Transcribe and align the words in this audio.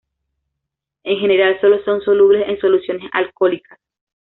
En 1.03 1.19
general 1.19 1.61
solo 1.61 1.83
son 1.85 2.01
solubles 2.01 2.49
en 2.49 2.57
soluciones 2.59 3.07
alcohólicas. 3.13 3.77